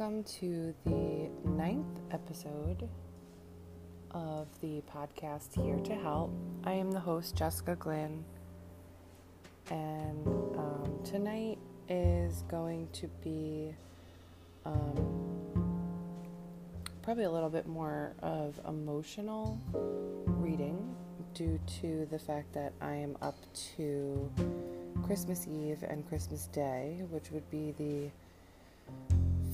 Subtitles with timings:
[0.00, 2.88] welcome to the ninth episode
[4.12, 6.32] of the podcast Here to Help.
[6.64, 8.24] I am the host, Jessica Glynn,
[9.70, 10.26] and
[10.56, 11.58] um, tonight
[11.90, 13.74] is going to be
[14.64, 15.36] um,
[17.02, 19.60] probably a little bit more of emotional
[20.24, 20.96] reading
[21.34, 23.36] due to the fact that I am up
[23.76, 24.32] to
[25.04, 28.10] Christmas Eve and Christmas Day, which would be the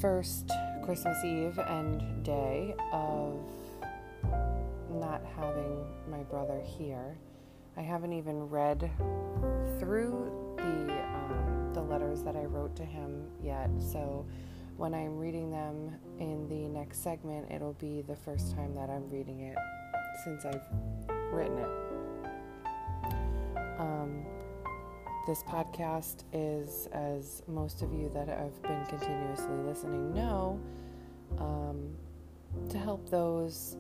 [0.01, 0.51] first
[0.85, 3.39] Christmas Eve and day of
[4.91, 7.17] not having my brother here.
[7.77, 8.91] I haven't even read
[9.79, 13.71] through the um, the letters that I wrote to him yet.
[13.79, 14.27] So
[14.77, 19.09] when I'm reading them in the next segment, it'll be the first time that I'm
[19.11, 19.57] reading it
[20.25, 20.63] since I've
[21.33, 21.86] written it.
[25.27, 30.61] This podcast is, as most of you that have been continuously listening know,
[31.39, 31.91] um,
[32.71, 33.77] to help those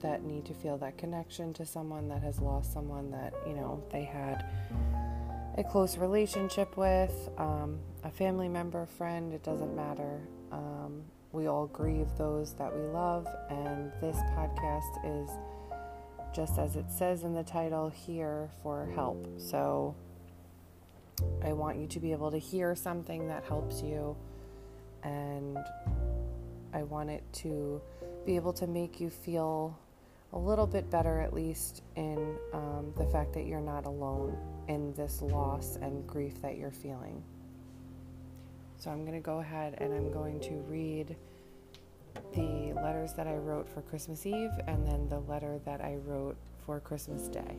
[0.00, 3.80] that need to feel that connection to someone that has lost someone that, you know,
[3.92, 4.44] they had
[5.58, 10.20] a close relationship with, um, a family member, friend, it doesn't matter.
[10.50, 15.30] Um, we all grieve those that we love, and this podcast is
[16.34, 19.24] just as it says in the title here for help.
[19.38, 19.94] So,
[21.44, 24.16] I want you to be able to hear something that helps you,
[25.02, 25.58] and
[26.72, 27.80] I want it to
[28.24, 29.78] be able to make you feel
[30.32, 34.36] a little bit better, at least, in um, the fact that you're not alone
[34.68, 37.22] in this loss and grief that you're feeling.
[38.78, 41.16] So, I'm going to go ahead and I'm going to read
[42.34, 46.36] the letters that I wrote for Christmas Eve and then the letter that I wrote
[46.64, 47.56] for Christmas Day.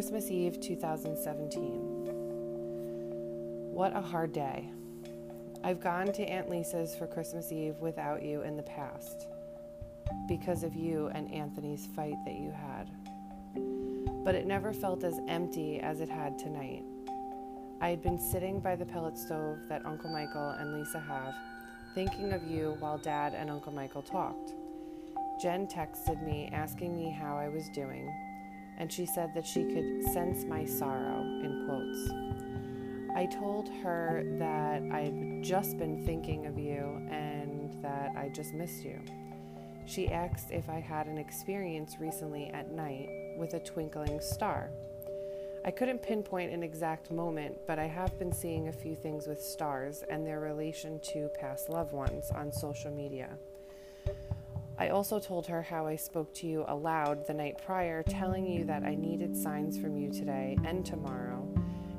[0.00, 1.60] Christmas Eve 2017.
[3.70, 4.70] What a hard day.
[5.62, 9.26] I've gone to Aunt Lisa's for Christmas Eve without you in the past
[10.26, 12.90] because of you and Anthony's fight that you had.
[14.24, 16.82] But it never felt as empty as it had tonight.
[17.82, 21.34] I had been sitting by the pellet stove that Uncle Michael and Lisa have,
[21.94, 24.54] thinking of you while Dad and Uncle Michael talked.
[25.42, 28.10] Jen texted me asking me how I was doing
[28.80, 32.10] and she said that she could sense my sorrow, in quotes.
[33.14, 38.82] I told her that I'd just been thinking of you and that I just missed
[38.82, 38.98] you.
[39.84, 44.70] She asked if I had an experience recently at night with a twinkling star.
[45.62, 49.42] I couldn't pinpoint an exact moment, but I have been seeing a few things with
[49.42, 53.28] stars and their relation to past loved ones on social media.
[54.80, 58.64] I also told her how I spoke to you aloud the night prior, telling you
[58.64, 61.46] that I needed signs from you today and tomorrow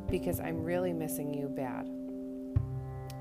[0.10, 1.88] because I'm really missing you bad.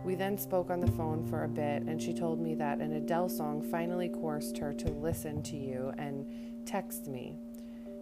[0.02, 2.94] We then spoke on the phone for a bit, and she told me that an
[2.94, 6.26] Adele song finally coerced her to listen to you and
[6.66, 7.38] text me.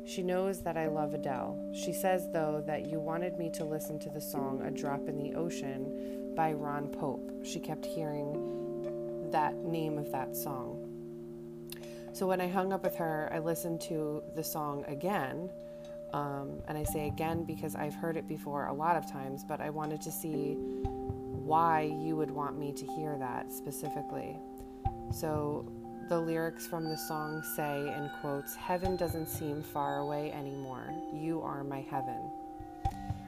[0.06, 1.72] She knows that I love Adele.
[1.74, 5.18] She says, though, that you wanted me to listen to the song A Drop in
[5.18, 7.44] the Ocean by Ron Pope.
[7.44, 10.77] She kept hearing that name of that song.
[12.18, 15.48] So when I hung up with her, I listened to the song again.
[16.12, 19.60] Um, and I say again because I've heard it before a lot of times, but
[19.60, 24.36] I wanted to see why you would want me to hear that specifically.
[25.12, 25.70] So
[26.08, 30.92] the lyrics from the song say, in quotes, Heaven doesn't seem far away anymore.
[31.14, 32.32] You are my heaven.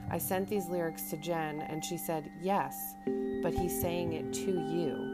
[0.09, 2.95] I sent these lyrics to Jen, and she said, Yes,
[3.41, 5.10] but he's saying it to you.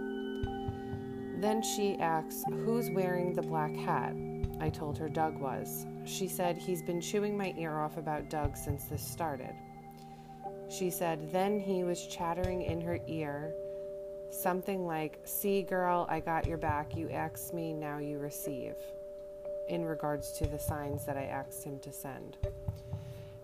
[1.37, 4.15] Then she asks, Who's wearing the black hat?
[4.59, 5.85] I told her Doug was.
[6.03, 9.53] She said, He's been chewing my ear off about Doug since this started.
[10.69, 13.53] She said, Then he was chattering in her ear
[14.31, 16.95] something like, See, girl, I got your back.
[16.95, 18.75] You asked me, now you receive,
[19.69, 22.37] in regards to the signs that I asked him to send.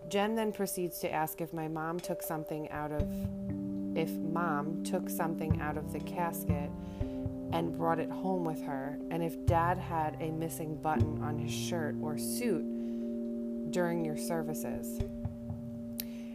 [0.10, 3.07] Jen then proceeds to ask if my mom took something out of,
[3.96, 6.69] if mom took something out of the casket
[7.53, 11.53] and brought it home with her, and if dad had a missing button on his
[11.53, 15.00] shirt or suit during your services.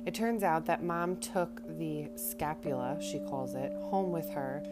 [0.06, 4.62] It turns out that mom took the scapula, she calls it, home with her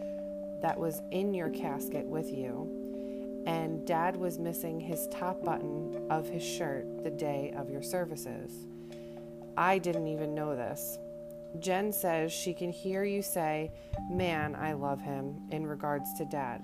[0.61, 6.29] that was in your casket with you, and dad was missing his top button of
[6.29, 8.53] his shirt the day of your services.
[9.57, 10.97] I didn't even know this.
[11.59, 13.71] Jen says she can hear you say,
[14.09, 16.63] Man, I love him, in regards to dad.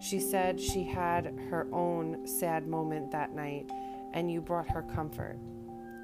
[0.00, 3.70] She said she had her own sad moment that night
[4.14, 5.36] and you brought her comfort.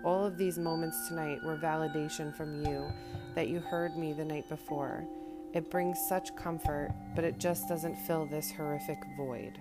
[0.05, 2.91] All of these moments tonight were validation from you
[3.35, 5.05] that you heard me the night before.
[5.53, 9.59] It brings such comfort, but it just doesn't fill this horrific void.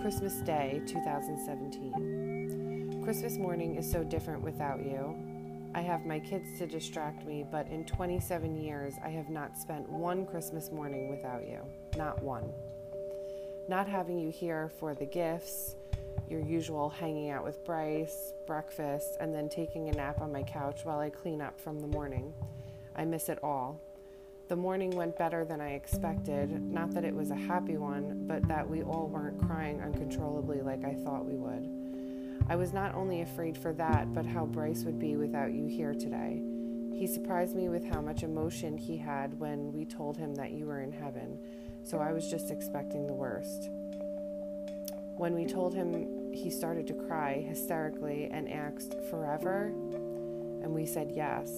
[0.00, 3.02] Christmas Day 2017.
[3.02, 5.35] Christmas morning is so different without you.
[5.76, 9.86] I have my kids to distract me, but in 27 years, I have not spent
[9.86, 11.60] one Christmas morning without you.
[11.98, 12.50] Not one.
[13.68, 15.76] Not having you here for the gifts,
[16.30, 20.80] your usual hanging out with Bryce, breakfast, and then taking a nap on my couch
[20.84, 22.32] while I clean up from the morning.
[22.96, 23.78] I miss it all.
[24.48, 26.58] The morning went better than I expected.
[26.72, 30.86] Not that it was a happy one, but that we all weren't crying uncontrollably like
[30.86, 31.75] I thought we would.
[32.48, 35.94] I was not only afraid for that, but how Bryce would be without you here
[35.94, 36.40] today.
[36.92, 40.66] He surprised me with how much emotion he had when we told him that you
[40.66, 41.38] were in heaven,
[41.82, 43.68] so I was just expecting the worst.
[45.16, 49.72] When we told him, he started to cry hysterically and asked, Forever?
[50.62, 51.50] And we said yes,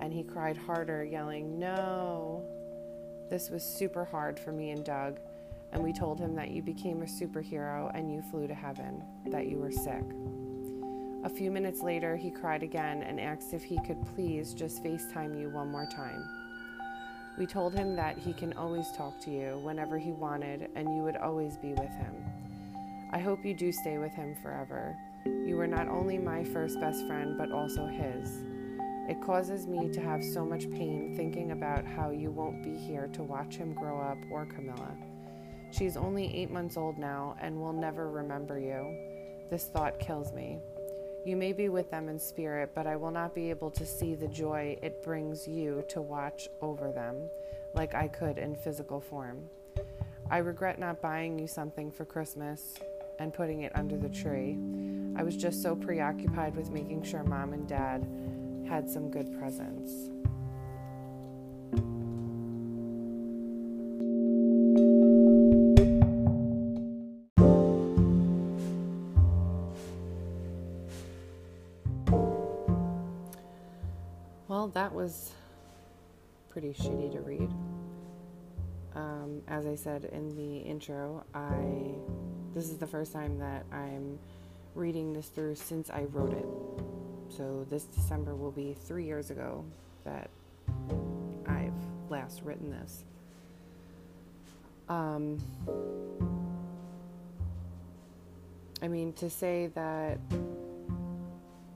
[0.00, 2.44] and he cried harder, yelling, No.
[3.30, 5.18] This was super hard for me and Doug
[5.72, 9.46] and we told him that you became a superhero and you flew to heaven, that
[9.46, 10.04] you were sick.
[11.22, 15.38] A few minutes later, he cried again and asked if he could please just FaceTime
[15.38, 16.24] you one more time.
[17.38, 21.02] We told him that he can always talk to you whenever he wanted and you
[21.02, 22.14] would always be with him.
[23.12, 24.96] I hope you do stay with him forever.
[25.24, 28.42] You were not only my first best friend, but also his.
[29.08, 33.08] It causes me to have so much pain thinking about how you won't be here
[33.12, 34.96] to watch him grow up or Camilla.
[35.70, 38.96] She's only eight months old now and will never remember you.
[39.50, 40.58] This thought kills me.
[41.24, 44.14] You may be with them in spirit, but I will not be able to see
[44.14, 47.28] the joy it brings you to watch over them
[47.74, 49.48] like I could in physical form.
[50.30, 52.78] I regret not buying you something for Christmas
[53.18, 54.56] and putting it under the tree.
[55.16, 58.06] I was just so preoccupied with making sure mom and dad
[58.68, 60.10] had some good presents.
[75.00, 75.32] Was
[76.50, 77.50] pretty shitty to read.
[78.94, 81.94] Um, as I said in the intro, I
[82.52, 84.18] this is the first time that I'm
[84.74, 86.44] reading this through since I wrote it.
[87.34, 89.64] So this December will be three years ago
[90.04, 90.28] that
[91.46, 91.72] I've
[92.10, 93.04] last written this.
[94.90, 95.40] Um,
[98.82, 100.18] I mean, to say that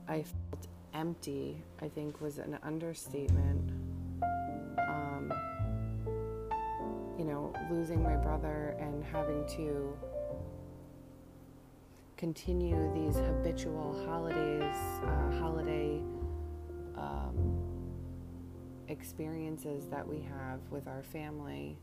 [0.07, 0.25] I
[0.95, 3.71] empty, I think, was an understatement.
[4.89, 5.31] Um,
[7.17, 9.97] you know, losing my brother and having to
[12.17, 16.01] continue these habitual holidays, uh, holiday
[16.97, 17.59] um,
[18.87, 21.77] experiences that we have with our family,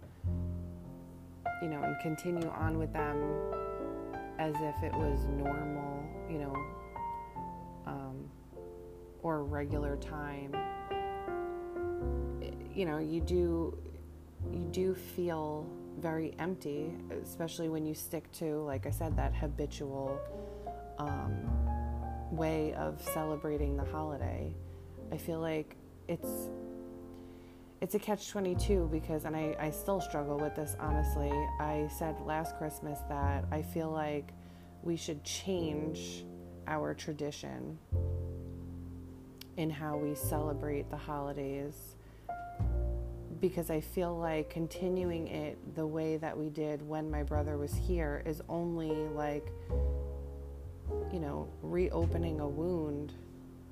[1.61, 3.23] you know, and continue on with them
[4.39, 6.55] as if it was normal, you know.
[7.87, 8.29] Um,
[9.23, 10.55] or regular time
[12.75, 13.77] you know you do
[14.53, 15.67] you do feel
[15.99, 20.19] very empty especially when you stick to like i said that habitual
[20.99, 21.51] um,
[22.33, 24.55] way of celebrating the holiday.
[25.13, 25.77] I feel like
[26.09, 26.49] it's
[27.81, 31.31] it's a catch 22 because and I, I still struggle with this honestly.
[31.61, 34.33] I said last christmas that i feel like
[34.83, 36.25] we should change
[36.67, 37.79] our tradition
[39.57, 41.97] in how we celebrate the holidays
[43.43, 47.75] because I feel like continuing it the way that we did when my brother was
[47.75, 49.53] here is only like,
[51.13, 53.13] you know, reopening a wound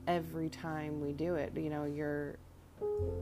[0.08, 1.52] every time we do it.
[1.56, 2.36] You know, you're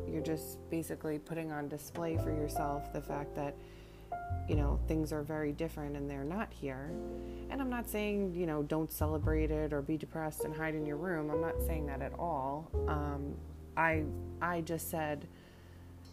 [0.09, 3.55] you're just basically putting on display for yourself the fact that
[4.49, 6.91] you know, things are very different and they're not here.
[7.51, 10.87] And I'm not saying, you know, don't celebrate it or be depressed and hide in
[10.87, 11.31] your room.
[11.31, 12.71] I'm not saying that at all.
[12.89, 13.35] Um,
[13.77, 14.05] I
[14.41, 15.27] I just said,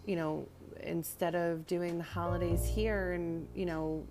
[0.06, 0.48] you know,
[0.82, 4.06] instead of doing the holidays here and, you know,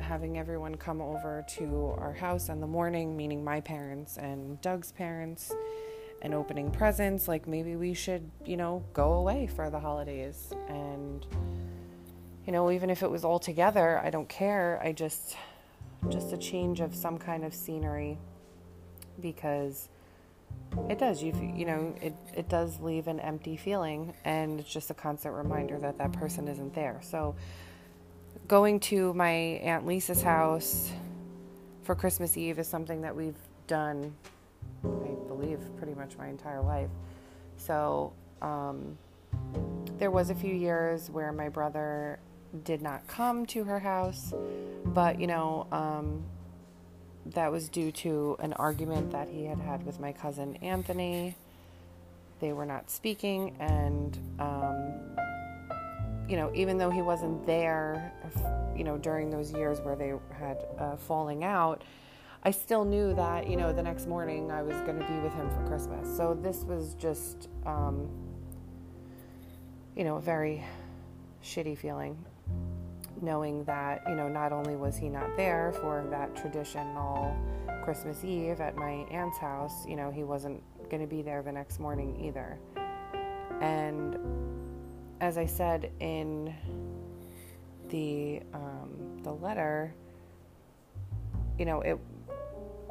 [0.00, 4.92] having everyone come over to our house in the morning, meaning my parents and Doug's
[4.92, 5.52] parents,
[6.22, 11.26] and opening presents, like maybe we should, you know, go away for the holidays and
[12.46, 14.80] you know, even if it was all together, I don't care.
[14.82, 15.36] I just,
[16.08, 18.18] just a change of some kind of scenery
[19.20, 19.88] because
[20.88, 24.90] it does you you know it it does leave an empty feeling and it's just
[24.90, 27.34] a constant reminder that that person isn't there so
[28.46, 30.92] going to my aunt lisa's house
[31.86, 33.38] for Christmas Eve is something that we've
[33.68, 34.12] done,
[34.84, 36.90] I believe, pretty much my entire life.
[37.56, 38.12] So
[38.42, 38.98] um,
[39.96, 42.18] there was a few years where my brother
[42.64, 44.32] did not come to her house,
[44.84, 46.24] but you know, um,
[47.34, 51.36] that was due to an argument that he had had with my cousin Anthony.
[52.40, 54.92] They were not speaking, and um,
[56.28, 58.12] you know, even though he wasn't there,
[58.76, 61.82] you know, during those years where they had uh, falling out,
[62.42, 65.32] I still knew that you know the next morning I was going to be with
[65.32, 66.16] him for Christmas.
[66.16, 68.08] So this was just, um,
[69.96, 70.62] you know, a very
[71.42, 72.16] shitty feeling
[73.22, 77.36] knowing that, you know, not only was he not there for that traditional
[77.82, 81.52] Christmas Eve at my aunt's house, you know, he wasn't going to be there the
[81.52, 82.58] next morning either.
[83.60, 84.18] And
[85.20, 86.54] as I said in
[87.88, 89.94] the um, the letter,
[91.58, 91.98] you know, it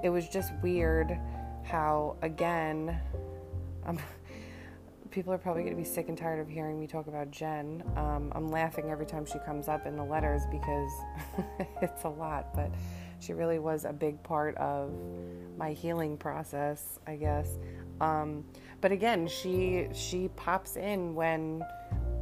[0.03, 1.17] it was just weird
[1.63, 2.99] how again.
[3.87, 3.99] Um,
[5.15, 7.81] people are probably going to be sick and tired of hearing me talk about Jen.
[7.95, 10.91] Um, I'm laughing every time she comes up in the letters because
[11.81, 12.69] it's a lot, but
[13.21, 14.91] she really was a big part of
[15.57, 17.57] my healing process, I guess.
[18.01, 18.43] Um,
[18.81, 21.63] but again, she she pops in when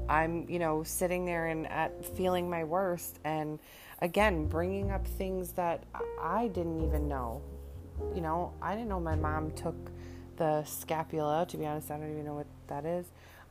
[0.07, 3.57] I'm, you know, sitting there and at feeling my worst, and
[4.03, 5.83] again, bringing up things that
[6.21, 7.41] I didn't even know.
[8.13, 9.89] You know, I didn't know my mom took
[10.37, 11.45] the scapula.
[11.49, 13.05] To be honest, I don't even know what that is.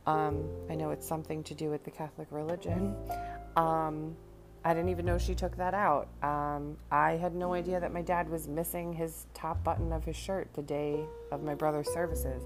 [0.05, 2.95] Um, I know it's something to do with the Catholic religion.
[3.55, 4.15] Um,
[4.65, 6.07] I didn't even know she took that out.
[6.21, 10.15] Um, I had no idea that my dad was missing his top button of his
[10.15, 12.43] shirt the day of my brother's services.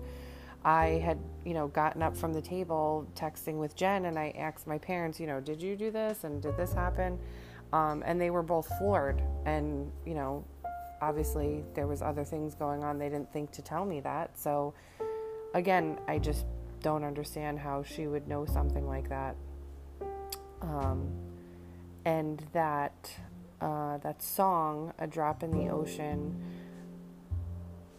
[0.66, 4.66] I had, you know, gotten up from the table texting with Jen and I asked
[4.68, 7.20] my parents, you know, did you do this and did this happen?
[7.72, 10.44] Um, and they were both floored and, you know,
[11.02, 12.98] obviously there was other things going on.
[12.98, 14.38] They didn't think to tell me that.
[14.38, 14.74] So
[15.54, 16.46] again i just
[16.82, 19.36] don't understand how she would know something like that.
[20.62, 21.12] Um,
[22.06, 23.12] and that
[23.60, 26.40] uh, that song a drop in the ocean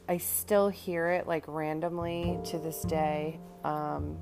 [0.09, 3.41] i still hear it like randomly to this day.
[3.65, 4.19] Um,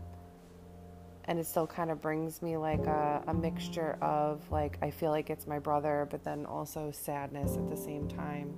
[1.28, 5.10] and it still kind of brings me like a, a mixture of like I feel
[5.10, 8.54] like it's my brother, but then also sadness at the same time.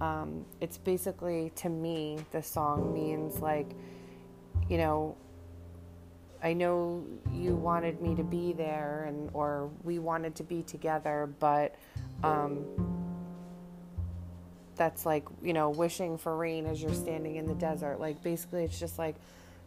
[0.00, 3.70] Um, it's basically to me the song means like,
[4.68, 5.16] you know,
[6.42, 11.28] I know you wanted me to be there and or we wanted to be together,
[11.38, 11.74] but
[12.22, 12.64] um,
[14.76, 18.00] that's like you know wishing for rain as you're standing in the desert.
[18.00, 19.16] Like basically, it's just like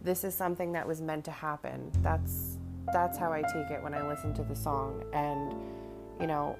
[0.03, 1.91] this is something that was meant to happen.
[2.01, 2.57] That's
[2.91, 5.03] that's how I take it when I listen to the song.
[5.13, 5.53] And
[6.19, 6.57] you know,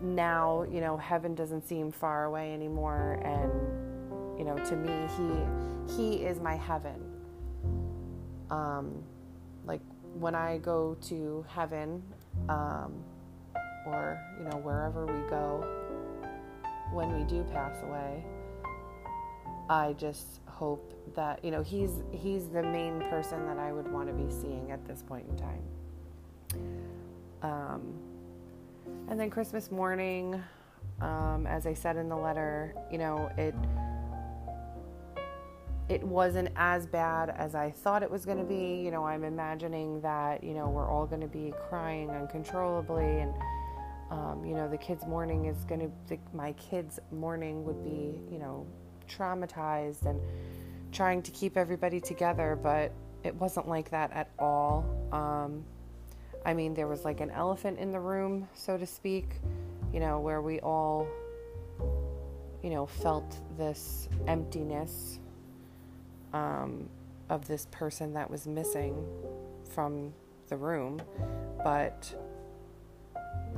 [0.00, 5.96] now, you know, heaven doesn't seem far away anymore and you know, to me he
[5.96, 7.00] he is my heaven.
[8.50, 9.02] Um
[9.64, 9.80] like
[10.18, 12.02] when I go to heaven
[12.48, 12.92] um
[13.86, 15.66] or, you know, wherever we go
[16.92, 18.22] when we do pass away,
[19.68, 24.08] I just hope that you know he's he's the main person that I would want
[24.08, 25.62] to be seeing at this point in time.
[27.42, 27.94] Um,
[29.08, 30.40] and then Christmas morning,
[31.00, 33.54] um, as I said in the letter, you know it
[35.88, 38.80] it wasn't as bad as I thought it was going to be.
[38.82, 43.34] You know, I'm imagining that you know we're all going to be crying uncontrollably and.
[44.10, 48.38] Um, you know, the kids' morning is going to, my kids' morning would be, you
[48.38, 48.64] know,
[49.08, 50.20] traumatized and
[50.94, 54.84] trying to keep everybody together, but it wasn't like that at all.
[55.12, 55.64] Um,
[56.46, 59.26] I mean, there was like an elephant in the room, so to speak,
[59.92, 61.06] you know, where we all,
[62.62, 65.18] you know, felt this emptiness
[66.32, 66.88] um,
[67.30, 69.04] of this person that was missing
[69.74, 70.12] from
[70.48, 71.00] the room.
[71.62, 72.14] But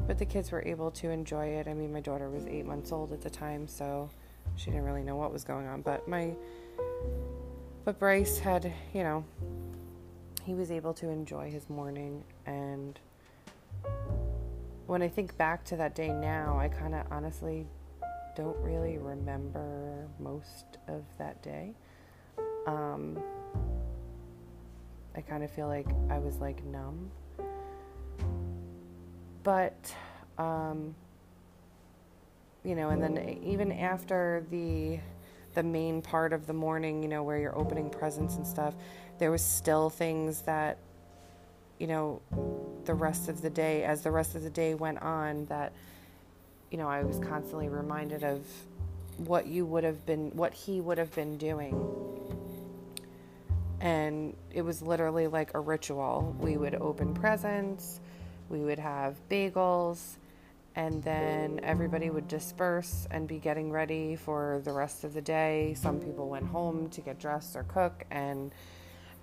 [0.07, 1.67] but the kids were able to enjoy it.
[1.67, 4.09] I mean, my daughter was eight months old at the time, so
[4.55, 5.83] she didn't really know what was going on.
[5.83, 6.35] But my,
[7.85, 9.25] but Bryce had, you know,
[10.45, 12.25] he was able to enjoy his morning.
[12.47, 12.99] And
[14.87, 17.67] when I think back to that day now, I kind of honestly
[18.37, 21.75] don't really remember most of that day.
[22.67, 23.19] Um,
[25.17, 27.11] I kind of feel like I was like numb.
[29.43, 29.95] But,
[30.39, 30.95] um,
[32.65, 34.99] you know, and then even after the
[35.57, 38.75] the main part of the morning, you know, where you're opening presents and stuff,
[39.19, 40.79] there was still things that
[41.79, 42.23] you know,
[42.87, 45.73] the rest of the day as the rest of the day went on that
[46.71, 48.45] you know, I was constantly reminded of
[49.19, 51.75] what you would have been, what he would have been doing.
[53.81, 56.37] And it was literally like a ritual.
[56.41, 58.01] We would open presents,
[58.49, 60.17] we would have bagels,
[60.77, 65.75] and then everybody would disperse and be getting ready for the rest of the day.
[65.75, 68.53] Some people went home to get dressed or cook, and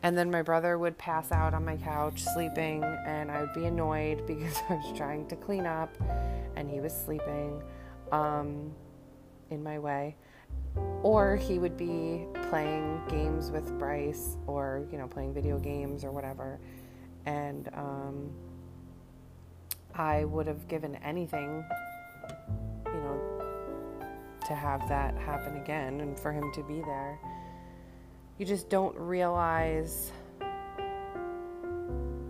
[0.01, 3.65] and then my brother would pass out on my couch sleeping, and I would be
[3.65, 5.95] annoyed because I was trying to clean up
[6.55, 7.61] and he was sleeping
[8.11, 8.71] um,
[9.49, 10.15] in my way.
[11.03, 16.11] Or he would be playing games with Bryce or, you know, playing video games or
[16.11, 16.59] whatever.
[17.25, 18.31] And um,
[19.95, 21.63] I would have given anything,
[22.85, 23.21] you know,
[24.47, 27.19] to have that happen again and for him to be there.
[28.37, 30.11] You just don't realize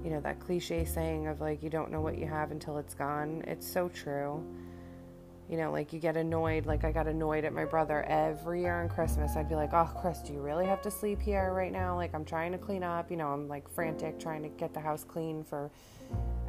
[0.04, 2.94] you know that cliche saying of like you don't know what you have until it's
[2.94, 3.44] gone.
[3.48, 4.44] It's so true
[5.54, 8.82] you know like you get annoyed like i got annoyed at my brother every year
[8.82, 9.36] on christmas.
[9.36, 11.96] I'd be like oh chris do you really have to sleep here right now?
[11.96, 14.80] Like i'm trying to clean up you know i'm like frantic trying to get the
[14.80, 15.70] house clean for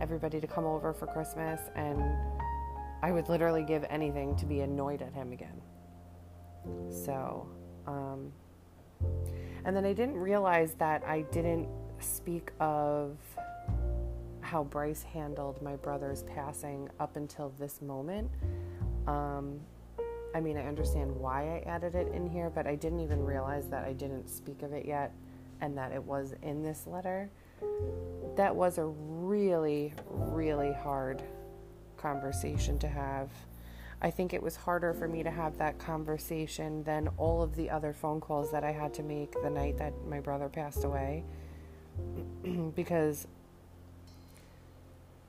[0.01, 2.03] everybody to come over for christmas and
[3.03, 5.61] i would literally give anything to be annoyed at him again.
[6.89, 7.47] So
[7.87, 8.33] um,
[9.67, 11.69] and then I didn't realize that I didn't
[11.99, 13.19] speak of
[14.41, 18.31] how Bryce handled my brother's passing up until this moment.
[19.07, 19.61] Um,
[20.35, 23.69] I mean, I understand why I added it in here, but I didn't even realize
[23.69, 25.13] that I didn't speak of it yet
[25.61, 27.31] and that it was in this letter.
[28.37, 31.23] That was a really, really hard
[31.97, 33.31] conversation to have.
[34.03, 37.71] I think it was harder for me to have that conversation than all of the
[37.71, 41.25] other phone calls that I had to make the night that my brother passed away.
[42.75, 43.27] because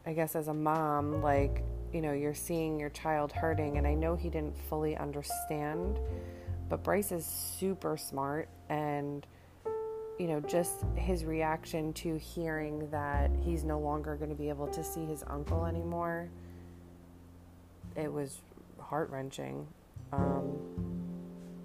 [0.05, 1.63] I guess as a mom, like,
[1.95, 5.97] you know, you're seeing your child hurting, and I know he didn't fully understand,
[6.67, 9.25] but Bryce is super smart, and,
[10.19, 14.67] you know, just his reaction to hearing that he's no longer going to be able
[14.67, 16.29] to see his uncle anymore,
[17.95, 18.41] it was
[18.77, 19.65] heart wrenching.
[20.11, 20.57] Um,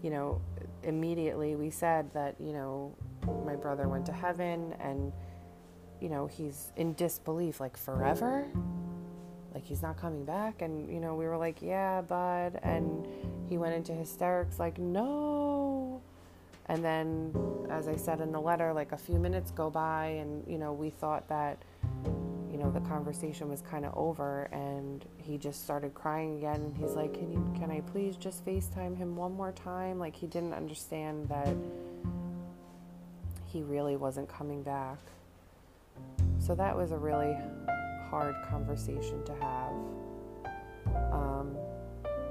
[0.00, 0.40] you know,
[0.84, 2.94] immediately we said that, you know,
[3.44, 5.12] my brother went to heaven and,
[6.00, 8.46] you know, he's in disbelief, like forever?
[9.54, 10.62] Like he's not coming back?
[10.62, 12.60] And, you know, we were like, yeah, bud.
[12.62, 13.06] And
[13.48, 16.00] he went into hysterics, like, no.
[16.66, 17.34] And then,
[17.68, 20.72] as I said in the letter, like a few minutes go by, and, you know,
[20.72, 21.58] we thought that
[22.50, 26.76] you know the conversation was kind of over and he just started crying again and
[26.76, 30.26] he's like can you can i please just facetime him one more time like he
[30.26, 31.54] didn't understand that
[33.46, 34.98] he really wasn't coming back
[36.38, 37.36] so that was a really
[38.10, 39.72] hard conversation to have.
[41.12, 41.56] Um,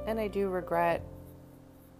[0.10, 1.04] and i do regret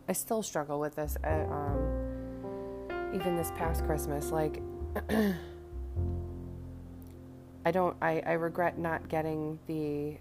[0.08, 4.62] i still struggle with this at, uh, um, even this past christmas like
[7.66, 10.18] I don't I, I regret not getting the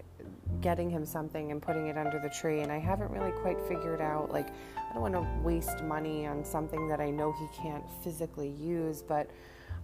[0.61, 4.01] getting him something and putting it under the tree and I haven't really quite figured
[4.01, 7.83] out like I don't want to waste money on something that I know he can't
[8.03, 9.31] physically use but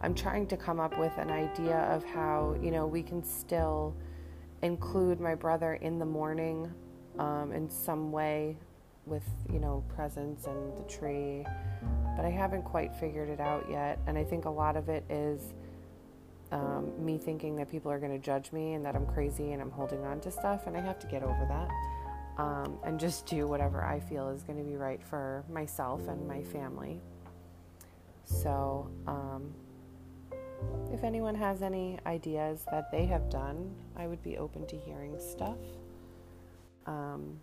[0.05, 3.95] I'm trying to come up with an idea of how you know we can still
[4.61, 6.71] include my brother in the morning
[7.17, 8.55] um, in some way
[9.07, 11.45] with you know presents and the tree
[12.15, 15.03] but I haven't quite figured it out yet and I think a lot of it
[15.09, 15.53] is
[16.51, 19.61] um, me thinking that people are going to judge me and that I'm crazy and
[19.61, 23.25] I'm holding on to stuff, and I have to get over that um, and just
[23.25, 27.01] do whatever I feel is going to be right for myself and my family.
[28.23, 29.53] So, um,
[30.93, 35.19] if anyone has any ideas that they have done, I would be open to hearing
[35.19, 35.57] stuff.
[36.85, 37.39] Um,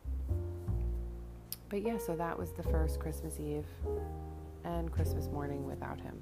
[1.68, 3.66] but yeah, so that was the first Christmas Eve
[4.64, 6.18] and Christmas morning without him.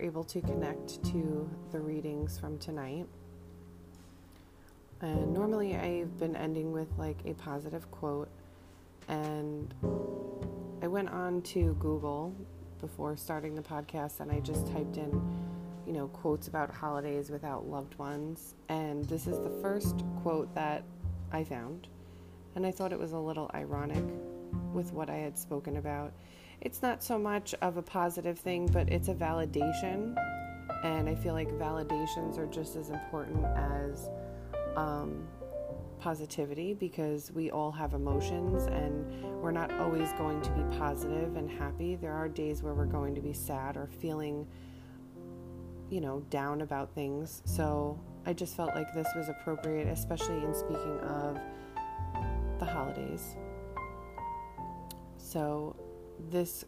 [0.00, 3.06] Able to connect to the readings from tonight.
[5.00, 8.28] And normally I've been ending with like a positive quote,
[9.08, 9.72] and
[10.82, 12.34] I went on to Google
[12.80, 15.20] before starting the podcast and I just typed in
[15.90, 18.54] you know, quotes about holidays without loved ones.
[18.68, 20.84] And this is the first quote that
[21.32, 21.88] I found.
[22.54, 24.04] And I thought it was a little ironic
[24.72, 26.12] with what I had spoken about.
[26.60, 30.14] It's not so much of a positive thing, but it's a validation.
[30.84, 34.10] And I feel like validations are just as important as,
[34.76, 35.26] um,
[36.00, 39.06] positivity because we all have emotions and
[39.42, 41.94] we're not always going to be positive and happy.
[41.94, 44.46] There are days where we're going to be sad or feeling,
[45.90, 47.42] you know, down about things.
[47.44, 51.38] So I just felt like this was appropriate, especially in speaking of
[52.58, 53.36] the holidays.
[55.18, 55.76] So
[56.28, 56.64] this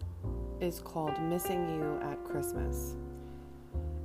[0.60, 2.96] is called Missing You at Christmas.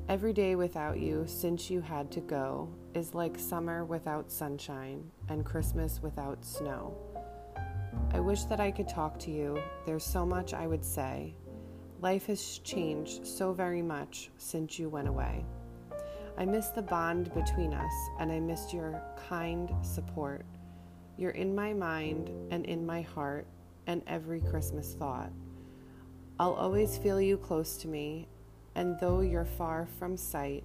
[0.10, 5.46] Every day without you since you had to go is like summer without sunshine and
[5.46, 6.98] Christmas without snow.
[8.12, 9.62] I wish that I could talk to you.
[9.86, 11.36] There's so much I would say.
[12.02, 15.46] Life has changed so very much since you went away.
[16.38, 20.46] I miss the bond between us, and I missed your kind support.
[21.18, 23.48] You're in my mind and in my heart
[23.88, 25.32] and every Christmas thought.
[26.40, 28.28] I'll always feel you close to me,
[28.76, 30.64] and though you're far from sight,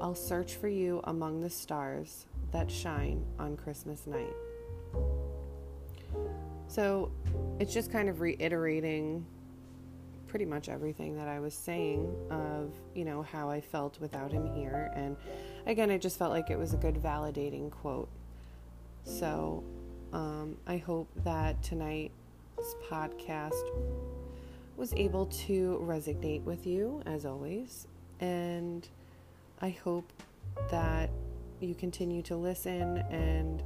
[0.00, 4.34] I'll search for you among the stars that shine on Christmas night.
[6.66, 7.12] So
[7.58, 9.26] it's just kind of reiterating
[10.26, 14.46] pretty much everything that I was saying of, you know, how I felt without him
[14.54, 14.90] here.
[14.94, 15.18] And
[15.66, 18.08] again, I just felt like it was a good validating quote.
[19.04, 19.62] So
[20.14, 21.62] um, I hope that
[22.62, 23.70] tonight's podcast
[24.76, 27.86] was able to resonate with you as always.
[28.20, 28.88] And
[29.60, 30.12] I hope
[30.70, 31.10] that
[31.60, 33.62] you continue to listen and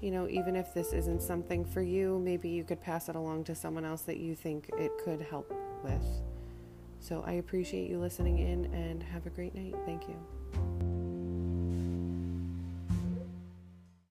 [0.00, 3.44] you know, even if this isn't something for you, maybe you could pass it along
[3.44, 5.50] to someone else that you think it could help
[5.82, 6.04] with.
[7.00, 9.74] So I appreciate you listening in and have a great night.
[9.86, 10.43] Thank you.